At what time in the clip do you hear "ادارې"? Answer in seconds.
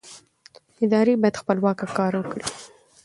0.83-1.13